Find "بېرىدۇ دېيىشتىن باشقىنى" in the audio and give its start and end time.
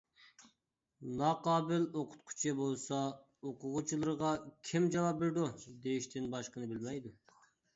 5.21-6.73